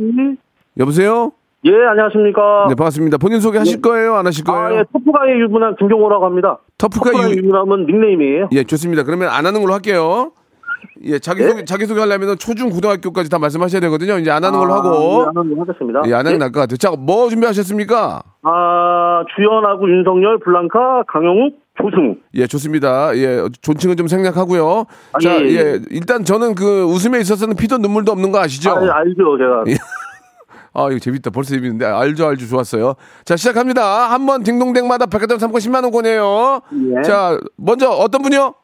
[0.00, 0.36] 예.
[0.80, 1.30] 여보세요?
[1.66, 2.66] 예, 안녕하십니까.
[2.68, 3.18] 네, 반갑습니다.
[3.18, 4.16] 본인 소개 하실 거예요?
[4.16, 4.64] 안 하실 거예요?
[4.66, 6.58] 아, 예, 터프가의 유부남 김경호라고 합니다.
[6.78, 8.48] 터프가 터프가의 유, 유부남은 닉네임이에요.
[8.52, 9.02] 예, 좋습니다.
[9.02, 10.32] 그러면 안 하는 걸로 할게요.
[11.04, 11.64] 예, 자기소개, 네?
[11.64, 14.18] 자기소개 하려면 초중, 고등학교까지 다 말씀하셔야 되거든요.
[14.18, 14.88] 이제 안 하는 걸로 아, 하고.
[15.22, 16.02] 예, 하는 걸로 하겠습니다.
[16.06, 16.34] 예, 안 하는 예?
[16.34, 16.76] 게 나을 것 같아요.
[16.76, 18.22] 자, 뭐 준비하셨습니까?
[18.42, 22.16] 아, 주연하고 윤석열, 블랑카, 강영욱, 조승우.
[22.34, 23.16] 예, 좋습니다.
[23.16, 24.84] 예, 존칭은 좀 생략하고요.
[25.12, 25.80] 아, 자, 예, 예, 예.
[25.90, 28.70] 일단 저는 그 웃음에 있어서는 피도 눈물도 없는 거 아시죠?
[28.70, 29.64] 아, 예, 알죠, 제가.
[30.76, 30.82] 예.
[30.82, 31.30] 아, 이거 재밌다.
[31.30, 31.84] 벌써 재밌는데.
[31.86, 32.46] 알죠, 알죠.
[32.46, 32.94] 좋았어요.
[33.24, 34.10] 자, 시작합니다.
[34.12, 36.62] 한 번 딩동댕마다 백화점 상품 10만원권이에요.
[36.98, 37.02] 예.
[37.02, 38.54] 자, 먼저 어떤 분이요?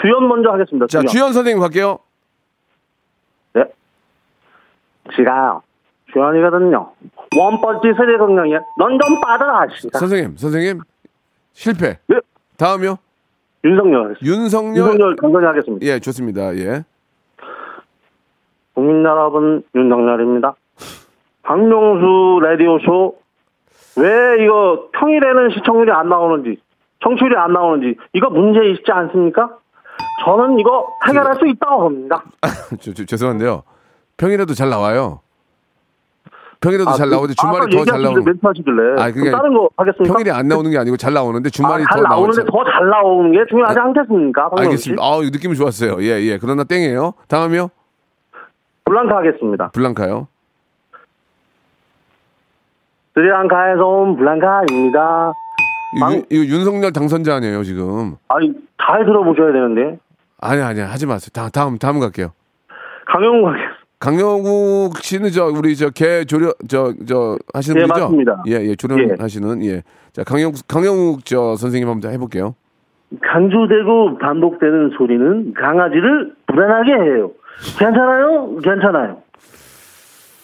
[0.00, 0.86] 주연 먼저 하겠습니다.
[0.88, 1.06] 자, 주연.
[1.06, 1.98] 주연 선생님 갈게요.
[3.54, 3.64] 네.
[5.16, 5.62] 제가요,
[6.12, 6.90] 주연이거든요.
[7.36, 8.16] 원벌지 세대.
[8.18, 9.98] 넌좀 빠져라, 씨가.
[9.98, 10.80] 선생님, 선생님.
[11.52, 11.98] 실패.
[12.08, 12.16] 네.
[12.58, 12.98] 다음이요.
[13.64, 14.16] 윤석열.
[14.22, 14.76] 윤석열.
[14.76, 15.86] 윤석열 강건히 하겠습니다.
[15.86, 16.54] 예, 좋습니다.
[16.56, 16.84] 예.
[18.74, 20.54] 국민 여러분, 윤석열입니다.
[21.46, 23.14] 박명수 라디오쇼,
[23.98, 26.60] 왜 이거 평일에는 시청률이 안 나오는지,
[27.02, 29.56] 청취율이 안 나오는지, 이거 문제 있지 않습니까?
[30.24, 32.22] 저는 이거 해결할 수 있다고 봅니다.
[32.80, 33.62] 저, 저, 죄송한데요.
[34.16, 35.20] 평일에도 잘 나와요.
[36.60, 39.02] 평일에도 잘 그- 나오는데 주말이 더 잘 나오는 멘트 하시길래.
[39.02, 40.14] 아, 그게 다른 거 하겠습니까?
[40.14, 42.44] 평일에 안 나오는 게 아니고 잘 나오는데 주말이 아, 잘더 나오는데.
[42.50, 44.48] 더 잘 나오는 게 중요하지 않겠습니까?
[44.50, 44.90] 박명수 씨?
[44.90, 45.02] 알겠습니다.
[45.04, 45.96] 아, 느낌이 좋았어요.
[46.02, 46.38] 예, 예.
[46.38, 47.12] 그러나 땡이에요.
[47.28, 47.68] 다음이요.
[48.86, 49.68] 블랑카 하겠습니다.
[49.72, 50.28] 블랑카요.
[53.16, 55.32] 스리랑카에서 온 블랑카입니다.
[56.12, 58.16] 윤- 이거 윤석열 당선자 아니에요, 지금.
[58.28, 59.98] 아니, 잘 들어보셔야 되는데.
[60.40, 61.30] 아니, 아니, 하지 마세요.
[61.32, 62.32] 다, 다음, 다음 갈게요.
[63.06, 63.76] 강영욱 하겠습니다.
[63.98, 68.00] 강영욱 씨는 저, 우리 저, 개 조련, 저, 저, 하시는 예, 분이죠?
[68.04, 68.42] 맞습니다.
[68.48, 68.74] 예, 예, 예.
[68.76, 69.82] 조련하시는, 예.
[70.12, 72.54] 자, 강영욱, 강영욱 저 선생님 한번 해 볼게요.
[73.22, 77.30] 강조되고 반복되는 소리는 강아지를 불안하게 해요.
[77.78, 78.56] 괜찮아요?
[78.62, 79.22] 괜찮아요.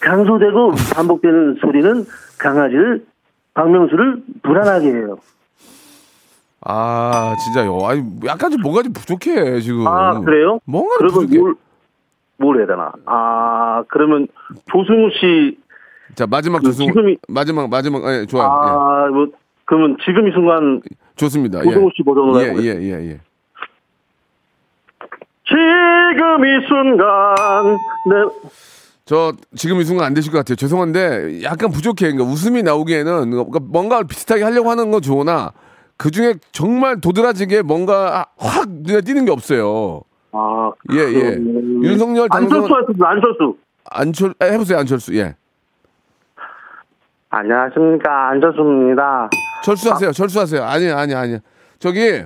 [0.03, 2.05] 강조되고 반복되는 소리는
[2.39, 3.05] 강아지를
[3.55, 5.19] 박명수를 불안하게 해요.
[6.65, 7.79] 아, 진짜요.
[7.87, 9.87] 아니, 약간 좀 뭔가 좀 부족해, 지금.
[9.87, 10.59] 아 그래요?
[10.65, 11.39] 뭔가 좀 그러면 부족해.
[11.41, 11.55] 뭘,
[12.39, 12.93] 뭘 해야 되나?
[13.07, 14.27] 아 그러면
[14.71, 15.59] 조승우 씨
[16.15, 16.89] 자, 마지막 그 조승우.
[16.89, 18.49] 지금이- 마지막, 마지막, 예, 좋아요.
[18.49, 19.29] 아, 뭐,
[19.65, 20.97] 그러면 지금 이 순간 예.
[21.17, 21.63] 좋습니다.
[21.63, 22.81] 조승우 씨 버전으로 예, 해보겠습니다.
[22.81, 23.21] 예, 예, 예.
[25.47, 28.53] 지금 이 순간 내
[29.13, 30.57] 저 지금 이 순간 안 되실 것 같아요.
[30.57, 32.11] 죄송한데 약간 부족해.
[32.13, 35.53] 그러니까 웃음이 나오기에는 그러니까 뭔가 비슷하게 하려고 하는 건 좋으나
[35.99, 40.01] 그 중에 정말 도드라지게 뭔가 확 눈에 띄는 게 없어요.
[40.33, 41.21] 아, 예, 예.
[41.37, 43.05] 그럼- 윤석열 당선 안철수.
[43.05, 43.57] 안철수.
[43.91, 45.35] 안철 아, 해보세요 안철수 예
[47.29, 49.29] 안녕하십니까 안철수입니다.
[49.63, 51.39] 철수하세요 철수하세요 아니 아니 아니
[51.79, 52.23] 저기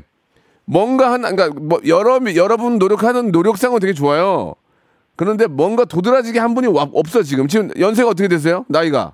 [0.64, 4.55] 뭔가 하나 그러니까 뭐 여러 여러분 노력하는 노력상은 되게 좋아요.
[5.17, 9.13] 그런데 뭔가 도드라지게 한 분이 와- 없어 지금 지금 연세가 어떻게 되세요 나이가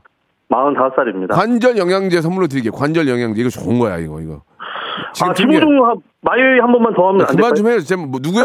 [0.50, 1.30] 45살입니다.
[1.34, 2.72] 관절 영양제 선물로 드릴게요.
[2.72, 4.42] 관절 영양제 이거 좋은 거야 이거 이거.
[5.22, 5.60] 아, 준비해.
[5.60, 7.54] 김호중 한- 마이웨이 한 번만 더 하면 야, 안 그만 될까요?
[7.54, 7.80] 좀 해요.
[7.80, 8.44] 지금 뭐 누구요?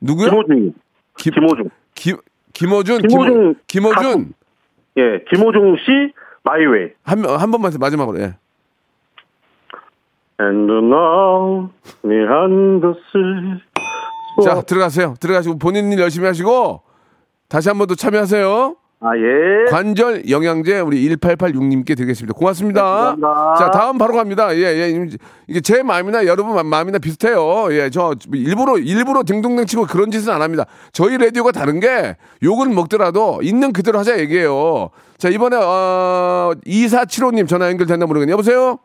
[0.00, 0.30] 누구요?
[0.30, 0.72] 김호중.
[1.16, 1.68] 김- 김호중.
[1.94, 2.16] 김
[2.52, 4.24] 김어준 김호중 김, 어준 가수.
[4.96, 6.88] 예, 김호중 씨 마이웨이.
[7.04, 8.34] 한, 명- 한 번만 마지막으로 예.
[10.40, 11.68] And now
[12.02, 13.60] 네한 것을
[14.42, 15.14] 자 들어가세요.
[15.20, 16.82] 들어가시고 본인 일 열심히 하시고
[17.48, 18.76] 다시 한 번 더 참여하세요.
[19.02, 19.70] 아 예.
[19.70, 22.34] 관절 영양제 우리 1886님께 드리겠습니다.
[22.38, 22.82] 고맙습니다.
[22.82, 23.54] 감사합니다.
[23.58, 24.54] 자 다음 바로 갑니다.
[24.54, 25.08] 예 예.
[25.48, 27.68] 이게 제 마음이나 여러분 마- 마음이나 비슷해요.
[27.72, 30.66] 예 저 일부러 일부러 딩동댕 치고 그런 짓은 안 합니다.
[30.92, 34.90] 저희 라디오가 다른 게 욕을 먹더라도 있는 그대로 하자 얘기예요.
[35.16, 38.34] 자 이번에 어 2475님 전화 연결됐나 모르겠네요.
[38.34, 38.78] 여보세요.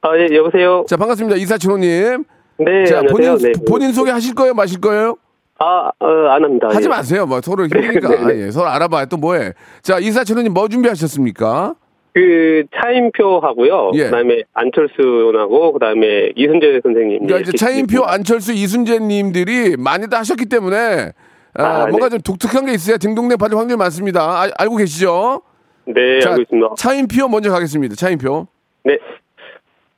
[0.00, 0.84] 아, 예, 여보세요.
[0.88, 1.36] 자 반갑습니다.
[1.36, 2.24] 2475님.
[2.64, 3.12] 네, 자 안녕하세요.
[3.12, 3.52] 본인 네.
[3.68, 5.16] 본인 소개 하실 거예요, 마실 거예요?
[5.58, 6.68] 아, 어, 안 합니다.
[6.68, 6.88] 하지 예.
[6.88, 7.26] 마세요.
[7.26, 8.08] 뭐 서로 힘드니까.
[8.26, 8.46] 네, 네.
[8.46, 9.52] 예, 서로 알아봐야 또 뭐해.
[9.82, 11.74] 자, 이사철님 뭐 준비하셨습니까?
[12.14, 13.92] 그 차인표 하고요.
[13.94, 14.04] 예.
[14.04, 17.26] 그다음에 안철수 의원하고 그다음에 이순재 선생님.
[17.26, 18.02] 그러니까 이제 차인표.
[18.04, 21.12] 안철수, 이순재님들이 많이들 하셨기 때문에
[21.54, 22.10] 아, 아, 뭔가 네.
[22.10, 24.20] 좀 독특한 게 있어야 딩동댕 받을 확률이 많습니다.
[24.22, 25.42] 아, 알고 계시죠?
[25.86, 26.68] 네, 자, 알고 있습니다.
[26.76, 27.94] 차인표 먼저 가겠습니다.
[27.94, 28.46] 차인표.
[28.84, 28.98] 네.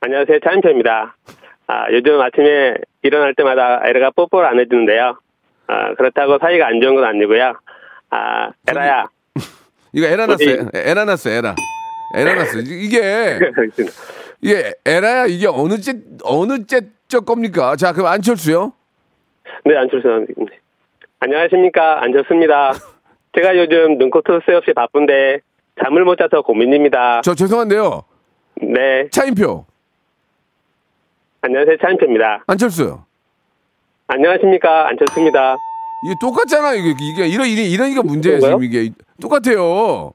[0.01, 0.39] 안녕하세요.
[0.43, 1.15] 차인표입니다.
[1.67, 5.17] 아, 요즘 아침에 일어날 때마다 에라가 뽀뽀를 안 해주는데요.
[5.67, 7.53] 아, 그렇다고 사이가 안 좋은 건 아니고요.
[8.11, 9.05] 아, 에러야.
[9.93, 10.27] 이거 에러?
[10.27, 10.69] 났어요.
[10.73, 11.37] 에러 났어요.
[11.37, 11.55] 에러.
[12.15, 12.59] 에러 났어.
[12.59, 13.39] 이게.
[14.41, 17.75] 이게 에러야 이게 어느 째 어느 째적 겁니까?
[17.75, 18.73] 자 그럼 안철수요.
[19.63, 20.59] 네, 안철수 님 네.
[21.19, 22.03] 안녕하십니까.
[22.03, 22.73] 안철수입니다.
[23.35, 25.39] 제가 요즘 눈코 뜰 새 없이 바쁜데
[25.83, 27.21] 잠을 못 자서 고민입니다.
[27.23, 28.03] 저 죄송한데요.
[28.61, 29.09] 네.
[29.11, 29.65] 차인표
[31.45, 31.77] 안녕하세요.
[31.79, 32.43] 차인표입니다.
[32.47, 32.99] 안철수.
[34.07, 34.87] 안녕하십니까.
[34.89, 35.57] 안철수입니다.
[36.03, 38.39] 이게 똑같잖아 이게 이게 이런 이런 이러니까 문제예요?
[38.39, 38.89] 지금 이게
[39.21, 40.11] 똑같아요.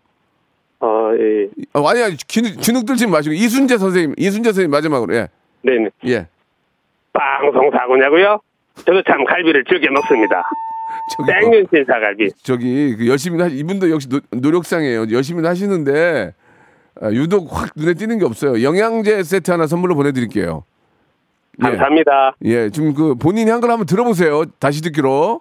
[0.80, 1.48] 어, 예.
[1.72, 5.28] 어, 아니 아니 주눅, 주눅 들지 마시고 이순재 선생님 이순재 선생님 마지막으로 예
[5.62, 5.90] 네네.
[6.06, 6.26] 예.
[7.12, 8.40] 방송 사고냐고요?
[8.84, 10.42] 저도 참 갈비를 즐겨 먹습니다.
[11.16, 12.28] 저기 어, 땡윤신 사갈비.
[12.42, 15.06] 저기 그 열심히 하 이분도 역시 노, 노력상이에요.
[15.12, 16.34] 열심히 하시는데
[17.00, 18.62] 아, 유독 확 눈에 띄는 게 없어요.
[18.62, 20.64] 영양제 세트 하나 선물로 보내드릴게요.
[21.58, 21.62] 예.
[21.62, 22.36] 감사합니다.
[22.44, 24.44] 예, 지금 그 본인이 한 걸 한번 들어보세요.
[24.58, 25.40] 다시 듣기로.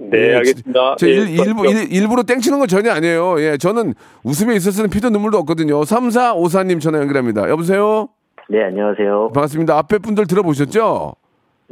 [0.00, 0.94] 네, 예, 알겠습니다.
[0.98, 3.40] 저 예, 일, 일, 일부러 땡치는 건 전혀 아니에요.
[3.40, 5.80] 예, 저는 웃음에 있어서는 피도 눈물도 없거든요.
[5.80, 7.48] 3454님 전화 연결합니다.
[7.48, 8.08] 여보세요?
[8.48, 9.30] 네, 안녕하세요.
[9.34, 9.76] 반갑습니다.
[9.76, 11.14] 앞에 분들 들어보셨죠?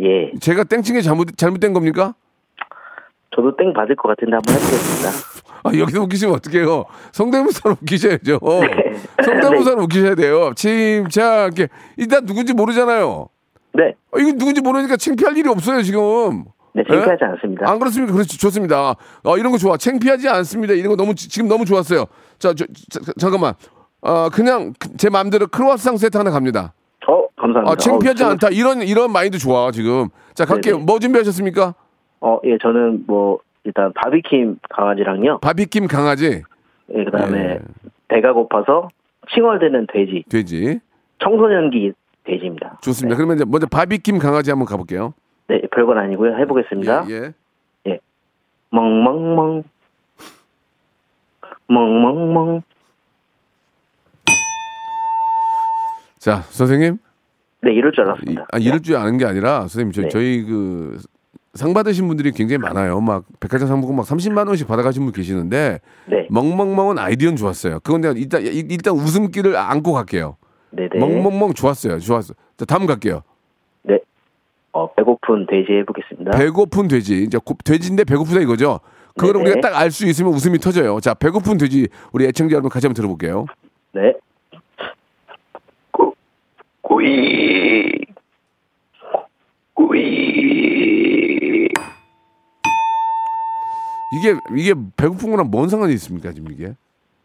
[0.01, 2.15] 예, 제가 땡친 게 잘못, 잘못된 겁니까?
[3.35, 5.37] 저도 땡 받을 것 같은데 한번 해보겠습니다.
[5.63, 6.85] 아, 여기서 웃기시면 어떡해요?
[7.13, 8.39] 성대모사로 웃기셔야죠.
[8.61, 8.93] 네.
[9.25, 10.53] 성대모사로 웃기셔야 돼요.
[10.57, 11.69] 침착하게.
[11.97, 13.29] 일단 누군지 모르잖아요.
[13.77, 16.45] 네, 어, 이거 누군지 모르니까 창피할 일이 없어요, 지금.
[16.73, 17.71] 네, 창피하지 않습니다.
[17.71, 18.13] 안 그렇습니까?
[18.13, 18.95] 그렇지, 좋습니다.
[19.25, 19.77] 어, 이런 거 좋아.
[19.77, 20.75] 창피하지 않습니다.
[20.75, 22.05] 이런 거 너무, 지- 지금 너무 좋았어요.
[22.39, 23.55] 자, 저, 자, 잠깐만.
[24.03, 26.75] 어, 그냥 그- 제 마음대로 크로아상 세트 하나 갑니다.
[27.09, 27.73] 어, 감사합니다.
[27.73, 28.49] 아, 창피하지 어, 저- 않다.
[28.51, 30.09] 이런, 이런 마인드 좋아, 지금.
[30.35, 30.75] 자, 갈게요.
[30.75, 30.85] 네네.
[30.85, 31.75] 뭐 준비하셨습니까?
[32.21, 35.39] 어, 예, 저는 뭐 일단 바비킴 강아지랑요.
[35.41, 36.43] 바비킴 강아지,
[36.95, 37.59] 예, 그 다음에 예.
[38.09, 38.89] 배가 고파서
[39.35, 40.79] 칭얼대는 돼지, 돼지.
[41.23, 41.93] 청소년기
[42.27, 42.79] 돼지입니다.
[42.83, 43.17] 좋습니다.
[43.17, 45.15] 그러면 이제 먼저 바비킴 강아지 한번 가볼게요.
[45.49, 46.37] 네, 별건 아니고요.
[46.39, 47.07] 해보겠습니다.
[47.11, 47.33] 예,
[47.87, 48.01] 예.
[48.71, 49.63] 멍멍멍,
[51.69, 52.63] 멍멍멍.
[56.19, 56.99] 자, 선생님.
[57.63, 58.47] 네, 이럴 줄 이, 알았습니다.
[58.53, 60.09] 아, 이럴 줄 아는 게 아니라, 선생님, 저, 네.
[60.09, 60.99] 저희 그,
[61.55, 63.01] 상 받으신 분들이 굉장히 많아요.
[63.01, 67.81] 막, 백화점 상품권 막 30만 원씩 받아가신 분 계시는데, 네, 멍멍멍은 아이디어는 좋았어요.
[67.81, 70.37] 그건 내가 일단, 이- 일단 웃음기를 안고 갈게요.
[70.77, 70.99] 네, 네.
[70.99, 71.99] 멍멍멍 좋았어요.
[71.99, 72.35] 좋았어.
[72.57, 73.23] 자, 다음 갈게요.
[73.83, 73.99] 네.
[74.73, 76.33] 어, 배고픈 돼지 해보겠습니다.
[76.39, 77.23] 배고픈 돼지.
[77.23, 78.81] 이제 고- 돼지인데 배고프다 이거죠?
[79.17, 79.51] 그걸 네네.
[79.51, 81.01] 우리가 딱 알 수 있으면 웃음이 터져요.
[81.01, 81.89] 자, 배고픈 돼지.
[82.13, 83.47] 우리 애청자 여러분 같이 한번 들어볼게요.
[83.93, 84.13] 네.
[86.83, 87.93] 구이.
[89.75, 91.69] 구이.
[94.13, 96.75] 이게, 이게 배고픈 거랑 뭔 상관이 있습니까, 지금 이게?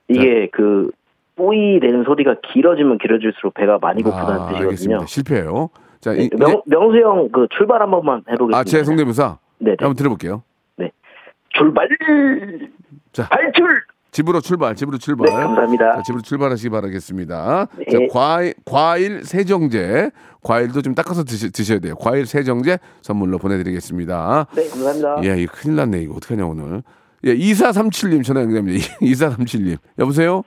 [0.07, 0.89] 이게 그
[1.41, 4.65] 뿌이 내는 소리가 길어지면 길어질수록 배가 많이 고프다는 아, 뜻이거든요.
[4.67, 5.05] 알겠습니다.
[5.07, 5.69] 실패예요.
[5.99, 8.57] 자, 네, 이, 명, 명수 형 그 출발 한 번만 해보겠습니다.
[8.57, 9.37] 아, 제 성대모사.
[9.59, 9.77] 네, 네.
[9.79, 10.43] 한번 들어볼게요.
[11.53, 11.87] 출발.
[13.11, 13.27] 자.
[13.27, 13.67] 발출.
[14.11, 15.27] 집으로 출발, 집으로 출발.
[15.29, 15.95] 네, 감사합니다.
[15.95, 17.67] 자, 집으로 출발하시기 바라겠습니다.
[17.77, 17.85] 네.
[17.91, 20.11] 자, 과일, 과일 세정제.
[20.43, 21.95] 과일도 좀 닦아서 드시, 드셔야 돼요.
[21.95, 24.47] 과일 세정제 선물로 보내드리겠습니다.
[24.55, 25.17] 네, 감사합니다.
[25.25, 26.01] 예, 이거 큰일 났네.
[26.01, 26.83] 이거 어떡하냐, 오늘.
[27.25, 28.85] 예, 2437님 전화 연결합니다.
[29.01, 29.77] 2437님.
[29.99, 30.43] 여보세요?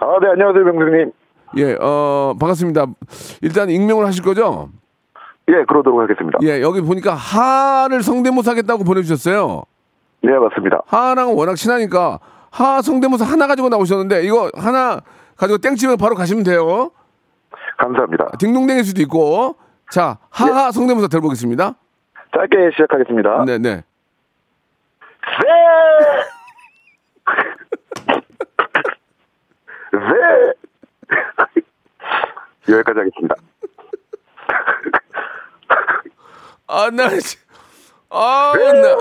[0.00, 1.12] 아, 네, 안녕하세요, 명수님.
[1.58, 2.86] 예, 어, 반갑습니다.
[3.42, 4.70] 일단 익명을 하실 거죠?
[5.48, 6.38] 예, 그러도록 하겠습니다.
[6.42, 9.62] 예, 여기 보니까 하를 성대모사 하겠다고 보내주셨어요.
[10.22, 10.82] 네, 맞습니다.
[10.86, 15.00] 하랑 워낙 친하니까 하 성대모사 하나 가지고 나오셨는데 이거 하나
[15.36, 16.90] 가지고 땡치면 바로 가시면 돼요.
[17.78, 18.30] 감사합니다.
[18.38, 19.56] 딩동댕일 수도 있고.
[19.90, 21.74] 자, 하하 성대모사 들어보겠습니다.
[22.34, 23.44] 짧게 시작하겠습니다.
[23.44, 23.76] 네, 네.
[23.76, 23.82] 네!
[32.68, 33.34] 여기까지 하겠습니다.
[36.66, 37.36] 아, 나, 지-
[38.08, 38.96] 아, 나,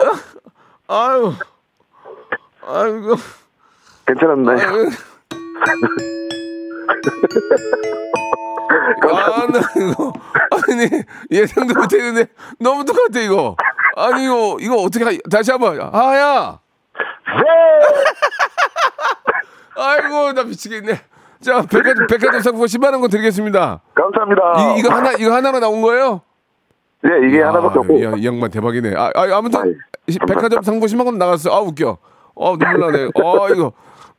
[0.88, 1.34] 아유,
[2.66, 3.16] 아이고,
[4.06, 4.68] 괜찮았나요?
[4.68, 4.90] 아유.
[9.04, 10.14] 아, 나 이거,
[10.52, 10.90] 아니,
[11.32, 12.28] 예상도 못했는데
[12.60, 13.56] 너무 똑같아, 이거.
[13.96, 15.80] 아니, 이거, 이거 어떻게, 하, 다시 한 번.
[15.80, 16.60] 하야!
[19.82, 21.00] 아이고, 나 미치겠네.
[21.42, 23.82] 자, 백화점, 백화점 상품 10만원 건 드리겠습니다.
[23.96, 24.42] 감사합니다.
[24.76, 26.22] 이, 이거 하나, 이거 하나로 나온 거예요?
[27.04, 28.04] 네, 이게 하나밖에 없고.
[28.04, 28.94] 야, 이 양반 대박이네.
[28.96, 30.26] 아, 아 아무튼 이 감사합니다.
[30.26, 31.52] 백화점 상품 10만 원 나갔어.
[31.52, 31.98] 아 웃겨.
[32.36, 33.10] 어 눈물 나네.
[33.16, 33.72] 어 이거 어,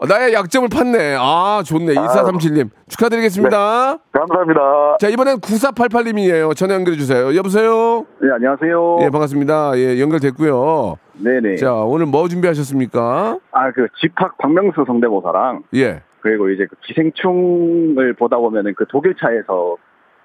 [0.09, 1.17] 나의 약점을 팠네.
[1.19, 1.95] 아 좋네.
[1.95, 3.99] 2437님 축하드리겠습니다.
[4.13, 4.97] 감사합니다.
[5.01, 6.55] 자 이번엔 9488님이에요.
[6.57, 7.35] 전화 연결해 주세요.
[7.35, 8.07] 여보세요.
[8.21, 8.99] 네, 안녕하세요.
[9.03, 9.73] 예 반갑습니다.
[9.77, 10.97] 예 연결됐고요.
[11.15, 11.57] 네네.
[11.57, 13.39] 자 오늘 뭐 준비하셨습니까?
[13.53, 16.03] 아, 그 집합 박명수 성대모사랑 예.
[16.21, 19.77] 그리고 이제 그 기생충을 보다 보면은 그 독일차에서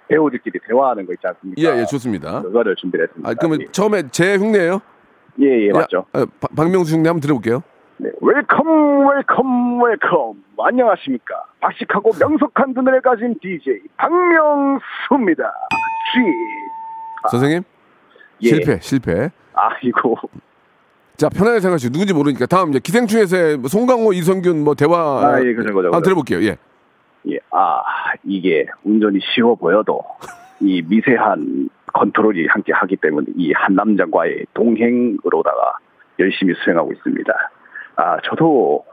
[0.08, 1.62] 배우들끼리 대화하는 거 있지 않습니까?
[1.62, 2.42] 예, 예, 좋습니다.
[2.42, 3.30] 그거를 준비를 했습니다.
[3.30, 4.80] 아 그러면 처음에 제 흉내예요?
[5.42, 5.98] 예, 예, 맞죠.
[5.98, 7.62] 야, 아, 박- 박명수 흉내 한번 들어볼게요.
[8.00, 10.44] 네, welcome, welcome, welcome.
[10.60, 11.44] 안녕하십니까.
[11.60, 15.52] 박식하고 명석한 두뇌를 가진 DJ 박명수입니다.
[16.14, 17.30] 쥐.
[17.32, 17.64] 선생님
[18.44, 18.48] 예.
[18.48, 19.30] 실패 실패.
[19.54, 20.16] 아이고.
[21.16, 25.54] 자 편하게 생각하시고 누군지 모르니까 다음 이제 기생충에서의 뭐 송강호 이선균 뭐 대화 아, 예,
[25.56, 26.04] 그죠, 그죠, 한번.
[26.04, 26.44] 들어볼게요.
[26.44, 26.58] 예.
[27.32, 27.82] 예, 아,
[28.24, 30.02] 이게 운전이 쉬워 보여도
[30.60, 35.78] 이 미세한 컨트롤이 함께 하기 때문에 이 한 남자과의 동행으로다가
[36.20, 37.34] 열심히 수행하고 있습니다.
[37.98, 38.84] 아, 저도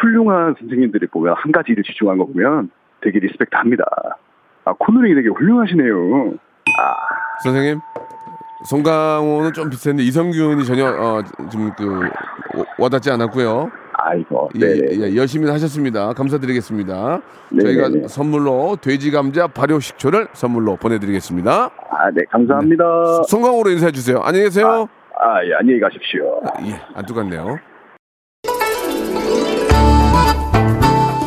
[0.00, 3.84] 훌륭한 선생님들이 보면 한 가지 일을 집중한 거 보면 되게 respect 합니다.
[4.64, 6.34] 아, 코너링이 되게 훌륭하시네요.
[6.80, 6.96] 아,
[7.42, 7.80] 선생님
[8.66, 12.08] 송강호는 좀 비슷한데 이선균이 전혀 어, 좀 그
[12.78, 13.70] 와닿지 않았고요.
[13.96, 15.10] 아이고, 예, 네.
[15.12, 16.12] 예, 열심히 하셨습니다.
[16.14, 17.20] 감사드리겠습니다.
[17.50, 18.08] 네, 저희가 네, 네.
[18.08, 21.70] 선물로 돼지 감자 발효 식초를 선물로 보내드리겠습니다.
[21.90, 23.22] 아, 네, 감사합니다.
[23.28, 24.20] 송강호로 인사해 주세요.
[24.24, 24.88] 안녕히 계세요.
[25.20, 26.40] 아, 예, 안녕히 가십시오.
[26.66, 27.58] 예, 안 똑같네요.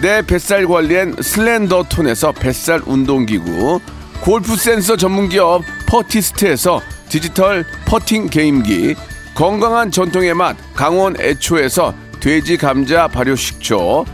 [0.00, 3.80] 내 뱃살 관리엔 슬렌더 톤에서 뱃살 운동기구,
[4.20, 8.94] 골프 센서 전문기업 퍼티스트에서 디지털 퍼팅 게임기,
[9.34, 14.04] 건강한 전통의 맛 강원 애초에서 돼지 감자 발효 식초,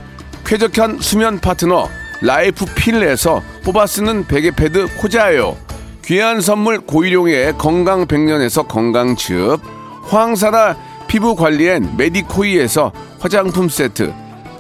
[0.45, 1.89] 쾌적한 수면 파트너
[2.21, 5.57] 라이프 필에서 뽑아 쓰는 베개 패드 코자요,
[6.05, 9.61] 귀한 선물 고일용의 건강 백년에서 건강즙,
[10.05, 10.77] 황사철
[11.09, 14.13] 피부 관리엔 메디코이에서 화장품 세트,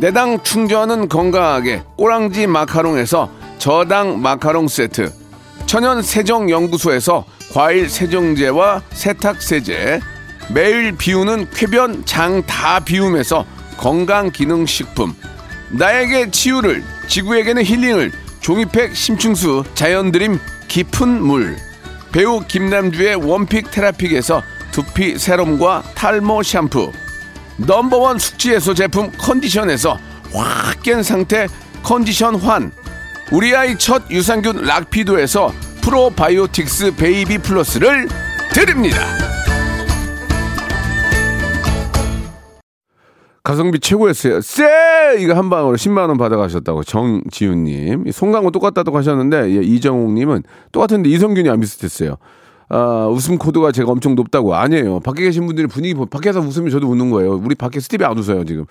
[0.00, 5.12] 내당 충전은 건강하게 꼬랑지 마카롱에서 저당 마카롱 세트,
[5.66, 10.00] 천연 세정 연구소에서 과일 세정제와 세탁 세제,
[10.54, 13.44] 매일 비우는 쾌변 장 다 비움에서
[13.76, 15.14] 건강 기능 식품,
[15.68, 18.10] 나에게 치유를 지구에게는 힐링을
[18.40, 21.58] 종이팩 심층수 자연드림 깊은 물
[22.10, 26.90] 배우 김남주의 원픽 테라픽에서 두피 세럼과 탈모 샴푸
[27.66, 29.98] 넘버원 숙취해소 제품 컨디션에서
[30.32, 31.46] 확 깬 상태
[31.82, 32.72] 컨디션 환
[33.32, 38.08] 우리 아이 첫 유산균 락피도에서 프로바이오틱스 베이비 플러스를
[38.52, 38.98] 드립니다.
[43.42, 44.40] 가성비 최고였어요.
[44.42, 45.16] 쎄!
[45.18, 48.10] 이거 한 방으로 10만원 받아가셨다고 정지훈님.
[48.12, 50.42] 송강호 똑같다고 하셨는데, 예, 이정욱님은
[50.72, 52.16] 똑같은데 이성균이 안 비슷했어요.
[52.70, 54.54] 아, 웃음 코드가 제가 엄청 높다고.
[54.54, 55.00] 아니에요.
[55.00, 57.32] 밖에 계신 분들이 분위기, 보- 밖에서 웃으면 저도 웃는 거예요.
[57.34, 58.64] 우리 밖에 스티비 안 웃어요, 지금.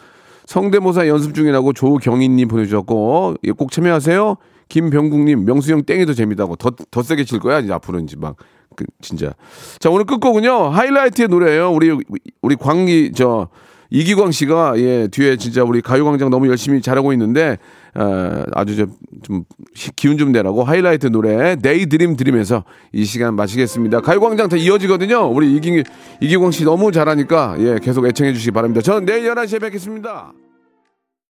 [0.45, 4.37] 성대모사 연습 중이라고 조경희님 보내주셨고, 예, 꼭 참여하세요.
[4.69, 6.55] 김병국님, 명수형 땡이도 재밌다고.
[6.55, 8.37] 더, 더 세게 칠 거야, 이제 앞으로는 이제 막.
[8.75, 9.33] 그, 진짜.
[9.79, 11.95] 자, 오늘 끝곡은요, 하이라이트의 노래예요 우리,
[12.41, 13.49] 우리 광기, 저,
[13.91, 17.57] 이기광 씨가 예 뒤에 진짜 우리 가요광장 너무 열심히 잘하고 있는데
[17.95, 19.43] 어, 아주 좀, 좀
[19.75, 22.63] 히- 기운 좀 내라고 하이라이트 노래 Daydream Dream에서
[22.93, 24.01] 이 시간 마치겠습니다.
[24.01, 25.27] 가요광장 다 이어지거든요.
[25.31, 25.83] 우리 이기
[26.21, 28.81] 이기광 씨 너무 잘하니까 예 계속 애청해 주시기 바랍니다.
[28.81, 30.33] 저는 내일 11시에 뵙겠습니다.